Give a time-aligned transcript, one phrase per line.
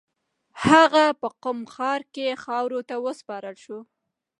[0.67, 3.79] هغه په قم ښار کې خاورو ته وسپارل شو.